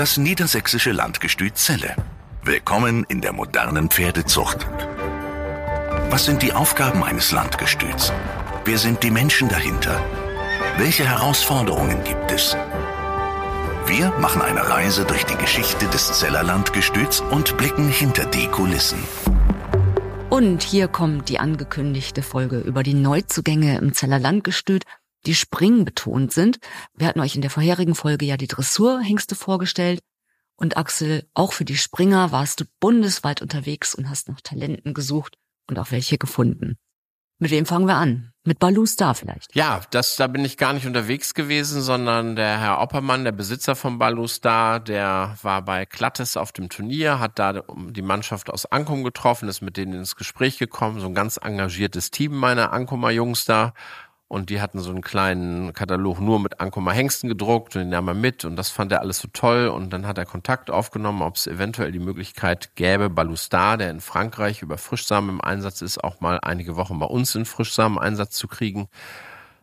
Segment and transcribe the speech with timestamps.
[0.00, 1.94] Das niedersächsische Landgestüt Celle.
[2.42, 4.66] Willkommen in der modernen Pferdezucht.
[6.08, 8.10] Was sind die Aufgaben eines Landgestüts?
[8.64, 10.02] Wer sind die Menschen dahinter?
[10.78, 12.56] Welche Herausforderungen gibt es?
[13.84, 19.00] Wir machen eine Reise durch die Geschichte des Zeller Landgestüts und blicken hinter die Kulissen.
[20.30, 24.84] Und hier kommt die angekündigte Folge über die Neuzugänge im Zeller Landgestüt,
[25.26, 26.58] die springbetont sind.
[26.94, 30.00] Wir hatten euch in der vorherigen Folge ja die Dressurhengste vorgestellt.
[30.56, 35.36] Und Axel, auch für die Springer warst du bundesweit unterwegs und hast nach Talenten gesucht
[35.66, 36.76] und auch welche gefunden.
[37.38, 38.32] Mit wem fangen wir an?
[38.44, 39.54] Mit Balu Star vielleicht.
[39.54, 43.74] Ja, das, da bin ich gar nicht unterwegs gewesen, sondern der Herr Oppermann, der Besitzer
[43.76, 48.66] von Balu Star, der war bei Klattes auf dem Turnier, hat da die Mannschaft aus
[48.66, 53.10] Ankum getroffen, ist mit denen ins Gespräch gekommen, so ein ganz engagiertes Team meiner Ankumer
[53.10, 53.72] Jungs da
[54.30, 58.06] und die hatten so einen kleinen Katalog nur mit Ankomer Hengsten gedruckt und den nahm
[58.06, 61.22] er mit und das fand er alles so toll und dann hat er Kontakt aufgenommen,
[61.22, 66.04] ob es eventuell die Möglichkeit gäbe, Balustar, der in Frankreich über Frischsamen im Einsatz ist,
[66.04, 68.88] auch mal einige Wochen bei uns in Frischsamen Einsatz zu kriegen.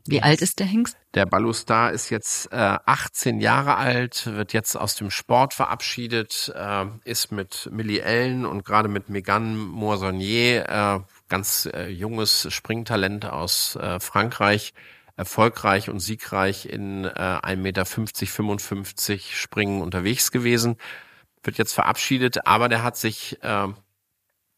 [0.06, 0.98] Wie alt ist der Hengst?
[1.14, 2.56] Der Balustar ist jetzt äh,
[2.86, 8.66] 18 Jahre alt, wird jetzt aus dem Sport verabschiedet, äh, ist mit Millie Ellen und
[8.66, 14.74] gerade mit Megan Moissonnier äh, ganz äh, junges Springtalent aus äh, Frankreich,
[15.16, 20.78] erfolgreich und siegreich in äh, 1,50 Meter 55 Springen unterwegs gewesen,
[21.44, 23.68] wird jetzt verabschiedet, aber der hat sich äh,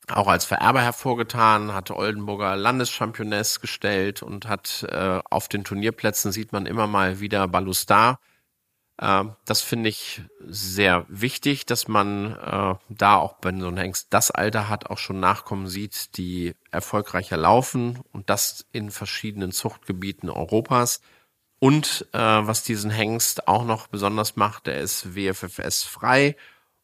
[0.08, 6.52] auch als Vererber hervorgetan, hatte Oldenburger Landeschampioness gestellt und hat äh, auf den Turnierplätzen sieht
[6.52, 8.29] man immer mal wieder Balustar ähm,
[9.02, 14.30] das finde ich sehr wichtig, dass man äh, da auch, wenn so ein Hengst das
[14.30, 21.02] Alter hat, auch schon Nachkommen sieht, die erfolgreicher laufen und das in verschiedenen Zuchtgebieten Europas.
[21.60, 26.36] Und äh, was diesen Hengst auch noch besonders macht, der ist WFFS frei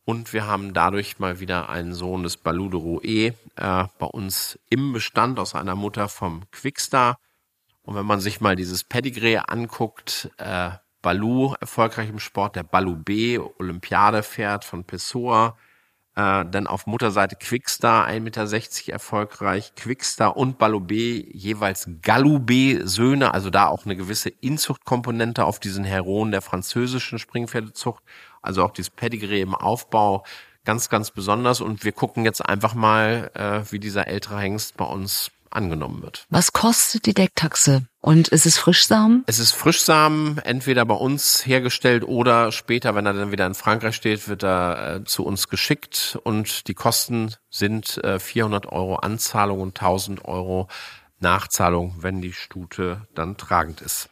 [0.05, 4.93] und wir haben dadurch mal wieder einen Sohn des Baludero E äh, bei uns im
[4.93, 7.17] Bestand aus einer Mutter vom Quickstar.
[7.81, 10.71] Und wenn man sich mal dieses Pedigree anguckt, äh,
[11.05, 15.55] Balu erfolgreich im Sport, der Balu B, Olympiade fährt von Pessoa.
[16.15, 19.75] Äh, dann auf Mutterseite Quickstar, 1,60 Meter erfolgreich.
[19.75, 25.59] Quickstar und Balu B jeweils Galou B Söhne, also da auch eine gewisse Inzuchtkomponente auf
[25.59, 28.03] diesen Heroen der französischen Springpferdezucht.
[28.41, 30.23] Also auch dieses Pedigree im Aufbau
[30.63, 31.61] ganz, ganz besonders.
[31.61, 36.25] Und wir gucken jetzt einfach mal, äh, wie dieser ältere Hengst bei uns angenommen wird.
[36.29, 37.87] Was kostet die Decktaxe?
[38.01, 39.23] Und ist es Frischsamen?
[39.25, 43.95] Es ist Frischsamen, entweder bei uns hergestellt oder später, wenn er dann wieder in Frankreich
[43.95, 49.61] steht, wird er äh, zu uns geschickt und die Kosten sind äh, 400 Euro Anzahlung
[49.61, 50.67] und 1000 Euro
[51.19, 54.09] Nachzahlung, wenn die Stute dann tragend ist.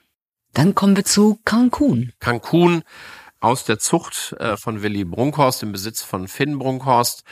[0.54, 2.14] Dann kommen wir zu Cancun.
[2.20, 2.84] Cancun
[3.40, 7.24] aus der Zucht äh, von Willi Brunkhorst im Besitz von Finn Brunkhorst.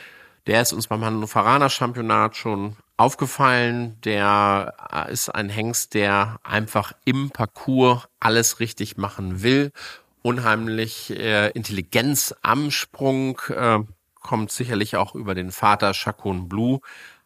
[0.47, 3.99] Der ist uns beim Hannoveraner Championat schon aufgefallen.
[4.03, 9.71] Der äh, ist ein Hengst, der einfach im Parcours alles richtig machen will.
[10.21, 13.79] Unheimlich äh, Intelligenz am Sprung, äh,
[14.21, 16.79] kommt sicherlich auch über den Vater Chacon Blue,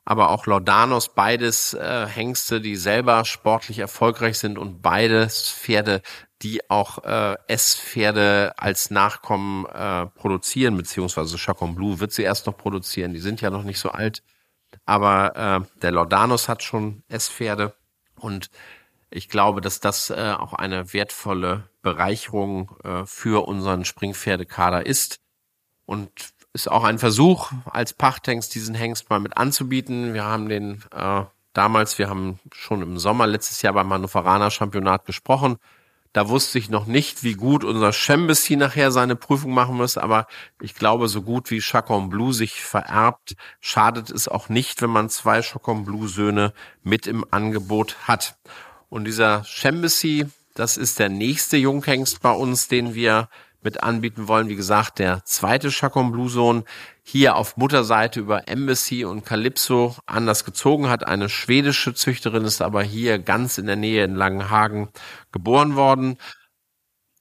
[0.05, 6.01] aber auch Laudanos, beides äh, Hengste, die selber sportlich erfolgreich sind und beides Pferde,
[6.41, 12.55] die auch äh, S-Pferde als Nachkommen äh, produzieren, beziehungsweise Chacon Blue wird sie erst noch
[12.55, 13.13] produzieren.
[13.13, 14.23] Die sind ja noch nicht so alt.
[14.85, 17.73] Aber äh, der Laudanus hat schon S-Pferde.
[18.19, 18.49] Und
[19.09, 25.19] ich glaube, dass das äh, auch eine wertvolle Bereicherung äh, für unseren Springpferdekader ist.
[25.85, 26.11] Und
[26.53, 30.13] ist auch ein Versuch, als Pachthengst diesen Hengst mal mit anzubieten.
[30.13, 31.23] Wir haben den äh,
[31.53, 35.57] damals, wir haben schon im Sommer letztes Jahr beim Hannoveraner Championat gesprochen
[36.15, 40.27] da wusste ich noch nicht, wie gut unser Chambessi nachher seine Prüfung machen muss, aber
[40.61, 45.09] ich glaube, so gut wie Chacon Blue sich vererbt, schadet es auch nicht, wenn man
[45.09, 46.53] zwei Chacon Blue Söhne
[46.83, 48.37] mit im Angebot hat.
[48.87, 53.27] Und dieser Chambessi, das ist der nächste Junghengst bei uns, den wir
[53.65, 54.47] mit anbieten wollen.
[54.47, 56.63] Wie gesagt, der zweite Chacon Blue Sohn
[57.03, 61.05] hier auf Mutterseite über Embassy und Calypso anders gezogen hat.
[61.05, 64.89] Eine schwedische Züchterin ist aber hier ganz in der Nähe in Langenhagen
[65.33, 66.17] geboren worden.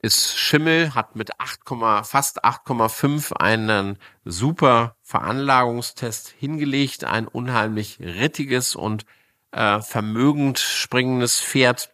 [0.01, 1.61] Ist Schimmel, hat mit 8,
[2.07, 7.05] fast 8,5 einen super Veranlagungstest hingelegt.
[7.05, 9.07] Ein unheimlich rittiges und
[9.51, 11.94] äh, vermögend springendes Pferd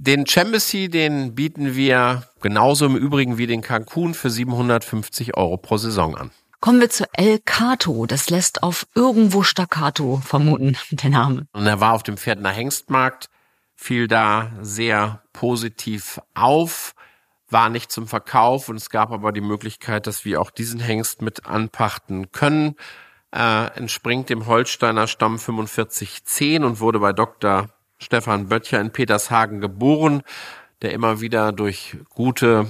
[0.00, 5.76] den Chambessy, den bieten wir genauso im Übrigen wie den Cancun für 750 Euro pro
[5.76, 6.30] Saison an.
[6.60, 8.06] Kommen wir zu El Cato.
[8.06, 11.46] Das lässt auf irgendwo Staccato vermuten, der Name.
[11.52, 13.28] Und er war auf dem Pferdener Hengstmarkt,
[13.76, 16.94] fiel da sehr positiv auf,
[17.50, 21.20] war nicht zum Verkauf und es gab aber die Möglichkeit, dass wir auch diesen Hengst
[21.20, 22.76] mit anpachten können.
[23.32, 27.68] Äh, entspringt dem Holsteiner Stamm 4510 und wurde bei Dr.
[28.00, 30.22] Stefan Böttcher in Petershagen geboren,
[30.82, 32.66] der immer wieder durch gute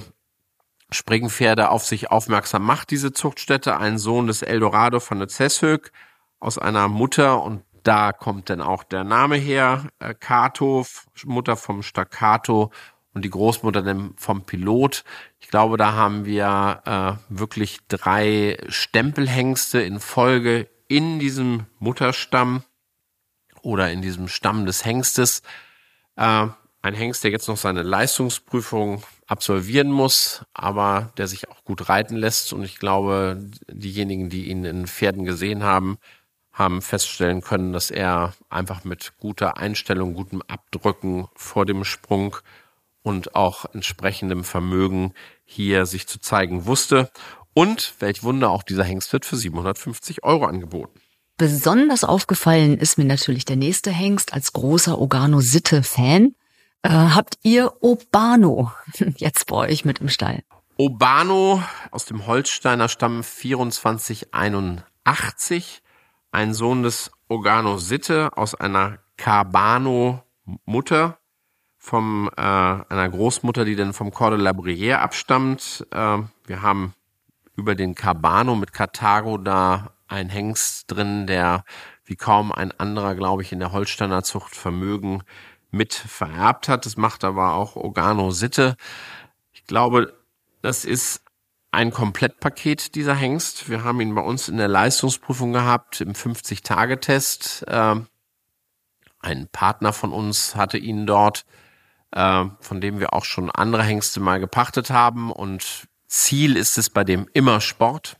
[0.91, 3.77] Springpferde auf sich aufmerksam macht, diese Zuchtstätte.
[3.77, 5.91] Ein Sohn des Eldorado von der Zeshög
[6.39, 10.85] aus einer Mutter und da kommt dann auch der Name her, äh, Kato,
[11.25, 12.71] Mutter vom Staccato
[13.13, 13.83] und die Großmutter
[14.17, 15.03] vom Pilot.
[15.39, 22.63] Ich glaube, da haben wir äh, wirklich drei Stempelhengste in Folge in diesem Mutterstamm
[23.61, 25.41] oder in diesem Stamm des Hengstes.
[26.15, 26.47] Äh,
[26.83, 32.15] ein Hengst, der jetzt noch seine Leistungsprüfung absolvieren muss, aber der sich auch gut reiten
[32.15, 32.53] lässt.
[32.53, 33.37] Und ich glaube,
[33.69, 35.97] diejenigen, die ihn in Pferden gesehen haben,
[36.51, 42.37] haben feststellen können, dass er einfach mit guter Einstellung, gutem Abdrücken vor dem Sprung
[43.03, 45.13] und auch entsprechendem Vermögen
[45.45, 47.09] hier sich zu zeigen wusste.
[47.53, 51.00] Und welch Wunder, auch dieser Hengst wird für 750 Euro angeboten.
[51.41, 56.35] Besonders aufgefallen ist mir natürlich der nächste Hengst als großer Ogano-Sitte-Fan.
[56.83, 58.71] Äh, habt ihr Obano
[59.15, 60.43] jetzt bei euch mit im Stall?
[60.77, 65.81] Obano aus dem Holsteiner Stamm 2481,
[66.31, 70.21] ein Sohn des Ogano Sitte aus einer Cabano
[70.65, 71.17] Mutter
[71.79, 75.87] vom äh, einer Großmutter, die dann vom Corde Labriere abstammt.
[75.89, 76.93] Äh, wir haben
[77.55, 81.63] über den Cabano mit Karthago da ein Hengst drin, der
[82.05, 85.23] wie kaum ein anderer, glaube ich, in der Holsteiner Zucht Vermögen
[85.71, 86.85] mit vererbt hat.
[86.85, 88.75] Das macht aber auch Organo Sitte.
[89.51, 90.13] Ich glaube,
[90.61, 91.23] das ist
[91.71, 93.69] ein Komplettpaket, dieser Hengst.
[93.69, 97.65] Wir haben ihn bei uns in der Leistungsprüfung gehabt, im 50-Tage-Test.
[97.67, 97.95] Äh,
[99.19, 101.45] ein Partner von uns hatte ihn dort
[102.11, 105.31] äh, von dem wir auch schon andere Hengste mal gepachtet haben.
[105.31, 108.17] Und Ziel ist es bei dem immer Sport,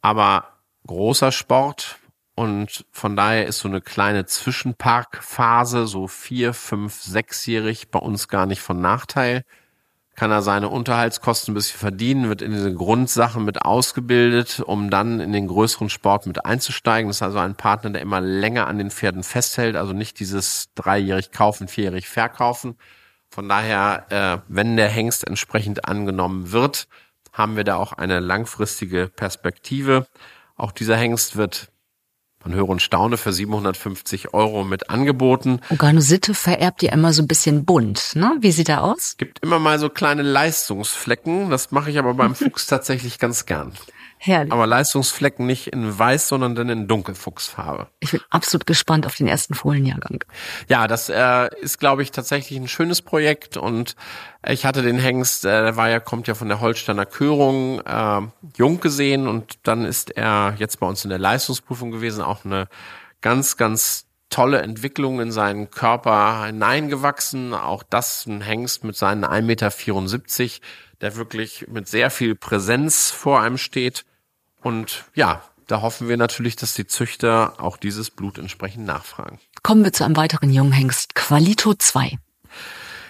[0.00, 0.57] aber
[0.88, 2.00] großer Sport.
[2.34, 8.46] Und von daher ist so eine kleine Zwischenparkphase, so vier, fünf, sechsjährig, bei uns gar
[8.46, 9.44] nicht von Nachteil.
[10.14, 15.20] Kann er seine Unterhaltskosten ein bisschen verdienen, wird in diese Grundsachen mit ausgebildet, um dann
[15.20, 17.08] in den größeren Sport mit einzusteigen.
[17.08, 20.72] Das ist also ein Partner, der immer länger an den Pferden festhält, also nicht dieses
[20.74, 22.76] dreijährig kaufen, vierjährig verkaufen.
[23.30, 26.88] Von daher, äh, wenn der Hengst entsprechend angenommen wird,
[27.32, 30.06] haben wir da auch eine langfristige Perspektive.
[30.58, 31.70] Auch dieser Hengst wird
[32.44, 35.60] man höre und staune für 750 Euro mit angeboten.
[36.00, 38.36] Sitte vererbt ja immer so ein bisschen bunt, ne?
[38.40, 39.16] Wie sieht er aus?
[39.18, 41.50] Gibt immer mal so kleine Leistungsflecken.
[41.50, 43.72] Das mache ich aber beim Fuchs tatsächlich ganz gern.
[44.18, 44.52] Herrlich.
[44.52, 47.88] Aber Leistungsflecken nicht in weiß, sondern dann in Dunkelfuchsfarbe.
[48.00, 50.24] Ich bin absolut gespannt auf den ersten Fohlenjahrgang.
[50.68, 53.94] Ja, das äh, ist, glaube ich, tatsächlich ein schönes Projekt und
[54.46, 58.20] ich hatte den Hengst, äh, der war ja, kommt ja von der Holsteiner Körung, äh,
[58.56, 62.68] jung gesehen und dann ist er jetzt bei uns in der Leistungsprüfung gewesen, auch eine
[63.20, 67.54] ganz, ganz tolle Entwicklung in seinen Körper hineingewachsen.
[67.54, 70.66] Auch das ein Hengst mit seinen 1,74 Meter,
[71.00, 74.04] der wirklich mit sehr viel Präsenz vor einem steht.
[74.68, 79.38] Und ja, da hoffen wir natürlich, dass die Züchter auch dieses Blut entsprechend nachfragen.
[79.62, 82.18] Kommen wir zu einem weiteren Junghengst, Qualito 2.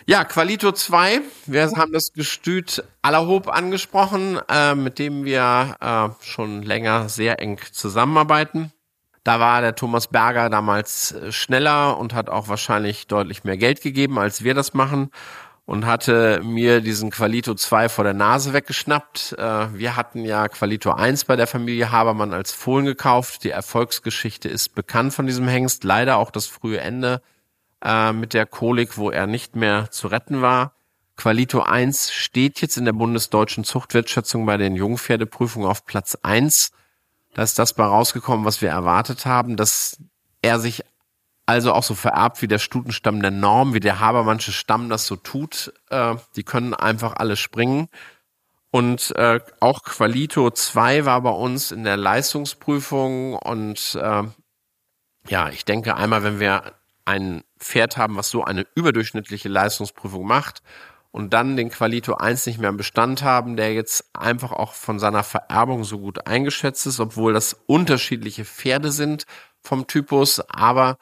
[0.06, 1.20] Ja, Qualito 2.
[1.46, 7.58] Wir haben das Gestüt Allerhob angesprochen, äh, mit dem wir äh, schon länger sehr eng
[7.72, 8.72] zusammenarbeiten.
[9.24, 13.82] Da war der Thomas Berger damals äh, schneller und hat auch wahrscheinlich deutlich mehr Geld
[13.82, 15.10] gegeben, als wir das machen
[15.68, 19.36] und hatte mir diesen Qualito 2 vor der Nase weggeschnappt.
[19.36, 23.44] Äh, wir hatten ja Qualito 1 bei der Familie Habermann als Fohlen gekauft.
[23.44, 25.84] Die Erfolgsgeschichte ist bekannt von diesem Hengst.
[25.84, 27.20] Leider auch das frühe Ende
[27.84, 30.72] äh, mit der Kolik, wo er nicht mehr zu retten war.
[31.18, 36.72] Qualito 1 steht jetzt in der bundesdeutschen Zuchtwertschätzung bei den Jungpferdeprüfungen auf Platz 1.
[37.34, 39.98] Da ist das bei rausgekommen, was wir erwartet haben, dass
[40.40, 40.82] er sich
[41.48, 45.16] also auch so vererbt wie der Stutenstamm der Norm, wie der Habermannsche Stamm das so
[45.16, 45.72] tut.
[45.88, 47.88] Äh, die können einfach alle springen.
[48.70, 53.32] Und äh, auch Qualito 2 war bei uns in der Leistungsprüfung.
[53.32, 54.24] Und äh,
[55.28, 56.74] ja, ich denke einmal, wenn wir
[57.06, 60.60] ein Pferd haben, was so eine überdurchschnittliche Leistungsprüfung macht
[61.12, 64.98] und dann den Qualito 1 nicht mehr im Bestand haben, der jetzt einfach auch von
[64.98, 69.24] seiner Vererbung so gut eingeschätzt ist, obwohl das unterschiedliche Pferde sind
[69.62, 70.98] vom Typus, aber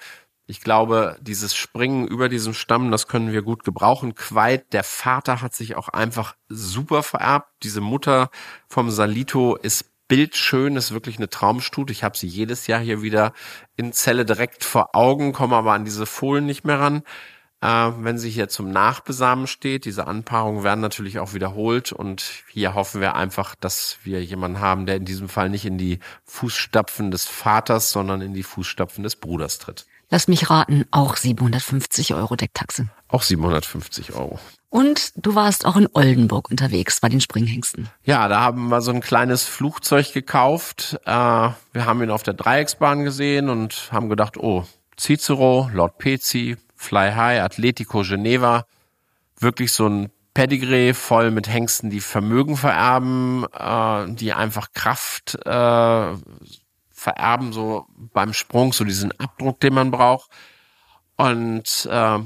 [0.47, 4.15] ich glaube, dieses Springen über diesen Stamm, das können wir gut gebrauchen.
[4.15, 7.49] Quait, der Vater hat sich auch einfach super vererbt.
[7.65, 8.31] Diese Mutter
[8.69, 11.93] vom Salito ist bildschön, ist wirklich eine Traumstute.
[11.93, 13.33] Ich habe sie jedes Jahr hier wieder
[13.77, 17.03] in Zelle direkt vor Augen, komme aber an diese Fohlen nicht mehr ran.
[17.63, 19.85] äh, wenn sie hier zum Nachbesamen steht.
[19.85, 24.87] Diese Anpaarungen werden natürlich auch wiederholt und hier hoffen wir einfach, dass wir jemanden haben,
[24.87, 29.17] der in diesem Fall nicht in die Fußstapfen des Vaters, sondern in die Fußstapfen des
[29.17, 29.87] Bruders tritt.
[30.09, 32.89] Lass mich raten, auch 750 Euro Decktaxe.
[33.09, 34.39] Auch 750 Euro.
[34.69, 37.89] Und du warst auch in Oldenburg unterwegs bei den Springhengsten.
[38.05, 40.99] Ja, da haben wir so ein kleines Flugzeug gekauft.
[41.05, 44.65] Äh, wir haben ihn auf der Dreiecksbahn gesehen und haben gedacht, oh,
[44.99, 48.67] Cicero, Lord Pezi, Fly High, Atletico Geneva,
[49.39, 56.15] wirklich so ein Pedigree voll mit Hengsten, die Vermögen vererben, äh, die einfach Kraft äh,
[56.97, 60.31] vererben, so beim Sprung, so diesen Abdruck, den man braucht.
[61.17, 62.19] Und äh,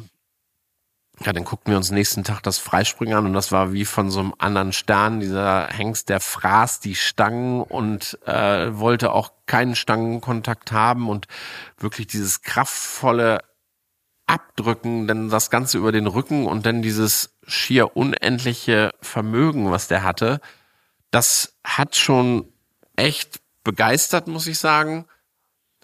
[1.23, 4.11] ja, dann guckten wir uns nächsten Tag das Freispringen an und das war wie von
[4.11, 5.21] so einem anderen Stern.
[5.21, 11.27] Dieser Hengst, der fraß die Stangen und äh, wollte auch keinen Stangenkontakt haben und
[11.77, 13.41] wirklich dieses kraftvolle
[14.27, 20.05] Abdrücken, dann das Ganze über den Rücken und dann dieses schier unendliche Vermögen, was der
[20.05, 20.41] hatte,
[21.11, 22.53] das hat schon
[22.97, 25.07] echt begeistert, muss ich sagen.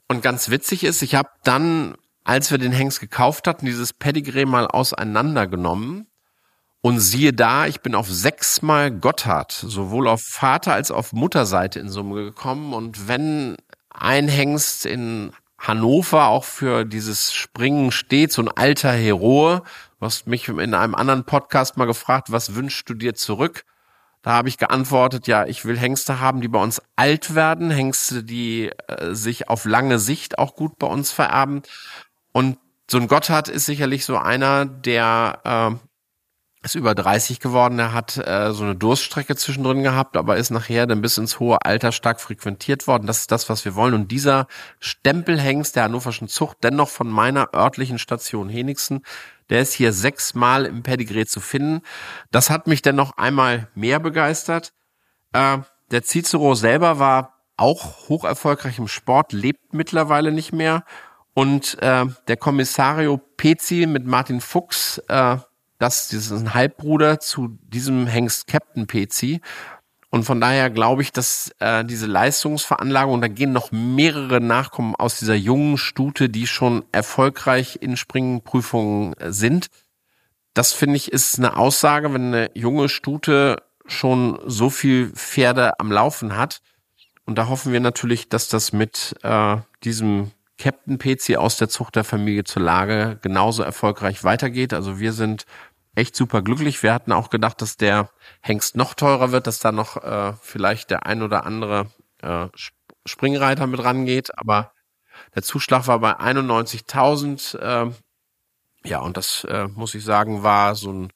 [0.09, 4.47] Und ganz witzig ist, ich habe dann als wir den Hengst gekauft hatten, dieses Pedigree
[4.47, 6.09] mal auseinandergenommen.
[6.81, 11.89] Und siehe da, ich bin auf sechsmal Gotthard, sowohl auf Vater als auf Mutterseite in
[11.89, 12.75] Summe gekommen.
[12.75, 13.57] Und wenn
[13.91, 19.63] ein Hengst in Hannover auch für dieses Springen steht, so ein alter Heroe,
[19.99, 23.65] du hast mich in einem anderen Podcast mal gefragt, was wünschst du dir zurück?
[24.27, 28.25] Da habe ich geantwortet, ja, ich will Hengste haben, die bei uns alt werden, Hengste,
[28.25, 31.63] die äh, sich auf lange Sicht auch gut bei uns vererben.
[32.33, 32.59] Und
[32.91, 38.17] so ein Gotthard ist sicherlich so einer, der äh, ist über 30 geworden, er hat
[38.17, 42.21] äh, so eine Durststrecke zwischendrin gehabt, aber ist nachher dann bis ins hohe Alter stark
[42.21, 43.07] frequentiert worden.
[43.07, 43.95] Das ist das, was wir wollen.
[43.95, 44.49] Und dieser
[44.81, 49.05] Stempelhengst der hannoverschen Zucht, dennoch von meiner örtlichen Station Henigsen,
[49.51, 51.83] der ist hier sechsmal im Pedigree zu finden.
[52.31, 54.73] Das hat mich dann noch einmal mehr begeistert.
[55.33, 55.59] Äh,
[55.91, 60.85] der Cicero selber war auch hoch erfolgreich im Sport, lebt mittlerweile nicht mehr
[61.35, 65.37] und äh, der Kommissario Pezi mit Martin Fuchs, äh,
[65.79, 69.43] das, das ist ein Halbbruder zu diesem Hengst Captain Pezi.
[70.17, 75.19] Und von daher glaube ich, dass äh, diese Leistungsveranlagung, da gehen noch mehrere Nachkommen aus
[75.19, 79.67] dieser jungen Stute, die schon erfolgreich in Springenprüfungen sind.
[80.55, 85.93] Das finde ich ist eine Aussage, wenn eine junge Stute schon so viel Pferde am
[85.93, 86.63] Laufen hat.
[87.27, 91.95] Und da hoffen wir natürlich, dass das mit äh, diesem Captain PC aus der Zucht
[91.95, 94.73] der Familie zur Lage genauso erfolgreich weitergeht.
[94.73, 95.45] Also wir sind
[95.97, 96.83] echt super glücklich.
[96.83, 98.11] Wir hatten auch gedacht, dass der
[98.41, 101.91] Hengst noch teurer wird, dass da noch äh, vielleicht der ein oder andere
[102.23, 102.49] äh,
[103.07, 104.39] Springreiter mit rangeht.
[104.39, 104.73] Aber
[105.35, 107.59] der Zuschlag war bei 91.000.
[107.59, 107.93] Äh,
[108.85, 111.13] ja, und das äh, muss ich sagen, war so ein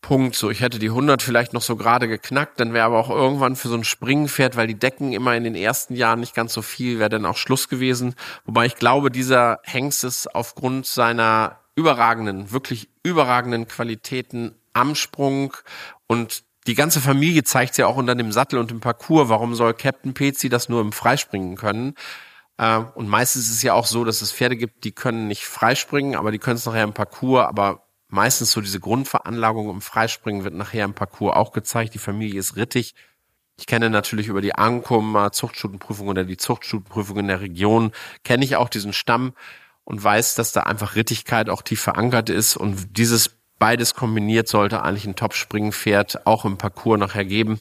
[0.00, 0.36] Punkt.
[0.36, 3.56] So, ich hätte die 100 vielleicht noch so gerade geknackt, dann wäre aber auch irgendwann
[3.56, 6.62] für so ein Springpferd, weil die Decken immer in den ersten Jahren nicht ganz so
[6.62, 8.14] viel, wäre dann auch Schluss gewesen.
[8.44, 15.56] Wobei ich glaube, dieser Hengst ist aufgrund seiner überragenden, wirklich überragenden Qualitäten am Sprung
[16.08, 19.28] und die ganze Familie zeigt ja auch unter dem Sattel und im Parcours.
[19.28, 21.94] Warum soll Captain Pezi das nur im Freispringen können?
[22.56, 25.44] Äh, und meistens ist es ja auch so, dass es Pferde gibt, die können nicht
[25.44, 30.42] freispringen, aber die können es nachher im Parcours, aber meistens so diese Grundveranlagung im Freispringen
[30.42, 31.94] wird nachher im Parcours auch gezeigt.
[31.94, 32.96] Die Familie ist rittig.
[33.56, 37.92] Ich kenne natürlich über die Ankum Zuchtstutenprüfung oder die Zuchtstutenprüfung in der Region,
[38.24, 39.32] kenne ich auch diesen Stamm
[39.88, 44.82] und weiß, dass da einfach Rittigkeit auch tief verankert ist und dieses beides kombiniert sollte
[44.82, 47.58] eigentlich ein Top-Springpferd auch im Parcours nachher geben.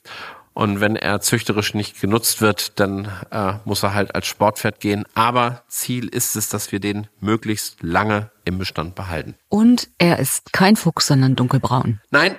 [0.53, 5.05] Und wenn er züchterisch nicht genutzt wird, dann äh, muss er halt als Sportpferd gehen.
[5.13, 9.36] Aber Ziel ist es, dass wir den möglichst lange im Bestand behalten.
[9.48, 12.01] Und er ist kein Fuchs, sondern dunkelbraun.
[12.10, 12.36] Nein.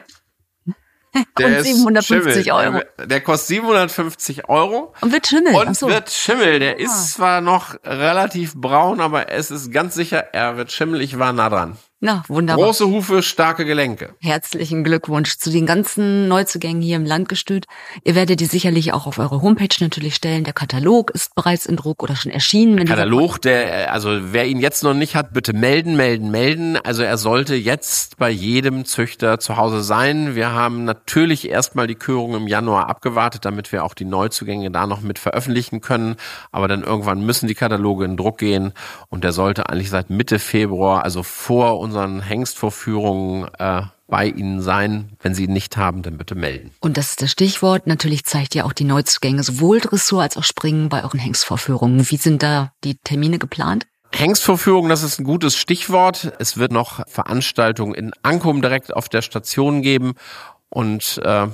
[1.38, 2.82] Der und 750 Euro.
[2.98, 4.94] Der, der, kostet 750 Euro.
[5.00, 5.54] Und wird Schimmel.
[5.54, 5.88] Und so.
[5.88, 6.58] wird Schimmel.
[6.58, 6.78] Der ah.
[6.78, 11.00] ist zwar noch relativ braun, aber es ist ganz sicher, er wird Schimmel.
[11.00, 11.78] Ich war nah dran.
[12.00, 12.66] Na, wunderbar.
[12.66, 14.14] Große Hufe, starke Gelenke.
[14.20, 17.66] Herzlichen Glückwunsch zu den ganzen Neuzugängen hier im Landgestüt.
[18.04, 20.44] Ihr werdet die sicherlich auch auf eure Homepage natürlich stellen.
[20.44, 22.76] Der Katalog ist bereits in Druck oder schon erschienen.
[22.76, 26.76] Der Katalog, der, also wer ihn jetzt noch nicht hat, bitte melden, melden, melden.
[26.76, 30.36] Also er sollte jetzt bei jedem Züchter zu Hause sein.
[30.36, 34.86] Wir haben natürlich erstmal die Körung im Januar abgewartet, damit wir auch die Neuzugänge da
[34.86, 36.14] noch mit veröffentlichen können.
[36.52, 38.72] Aber dann irgendwann müssen die Kataloge in Druck gehen
[39.08, 45.16] und der sollte eigentlich seit Mitte Februar, also vor unseren Hengstvorführungen äh, bei Ihnen sein.
[45.20, 46.70] Wenn Sie ihn nicht haben, dann bitte melden.
[46.80, 47.86] Und das ist das Stichwort.
[47.86, 52.10] Natürlich zeigt ihr auch die Neuzugänge sowohl Dressur als auch Springen bei euren Hengstvorführungen.
[52.10, 53.86] Wie sind da die Termine geplant?
[54.14, 56.32] Hengstvorführung, das ist ein gutes Stichwort.
[56.38, 60.14] Es wird noch Veranstaltungen in Ankum direkt auf der Station geben
[60.68, 61.46] und äh,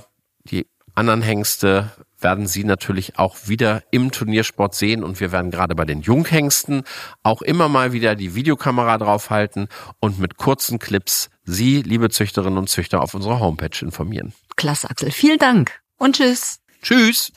[0.45, 1.91] die anderen Hengste
[2.25, 6.83] werden Sie natürlich auch wieder im Turniersport sehen und wir werden gerade bei den Junghengsten
[7.23, 9.69] auch immer mal wieder die Videokamera draufhalten
[10.01, 14.33] und mit kurzen Clips Sie, liebe Züchterinnen und Züchter, auf unserer Homepage informieren.
[14.57, 15.11] Klasse, Axel.
[15.11, 16.61] Vielen Dank und tschüss.
[16.83, 17.33] Tschüss.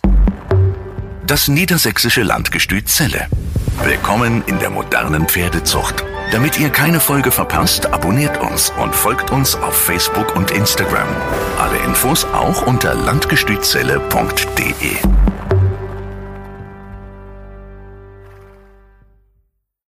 [1.27, 3.27] Das niedersächsische Landgestüt Celle.
[3.83, 6.05] Willkommen in der modernen Pferdezucht.
[6.31, 11.09] Damit ihr keine Folge verpasst, abonniert uns und folgt uns auf Facebook und Instagram.
[11.59, 15.26] Alle Infos auch unter landgestützelle.de.